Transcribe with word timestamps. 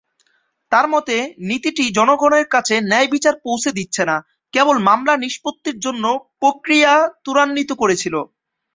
তাঁর 0.71 0.85
মতে, 0.87 1.15
নীতিটি 1.49 1.83
জনগণের 1.97 2.45
কাছে 2.53 2.75
ন্যায়বিচার 2.83 3.35
পৌঁছে 3.45 3.69
দিচ্ছে 3.77 4.03
না, 4.05 4.15
কেবল 4.53 4.75
মামলা 4.87 5.13
নিষ্পত্তির 5.23 5.77
জন্য 5.85 6.03
প্রক্রিয়া 6.41 6.91
ত্বরান্বিত 7.23 7.69
করেছিল। 7.81 8.15